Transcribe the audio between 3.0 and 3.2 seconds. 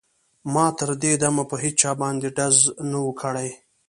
و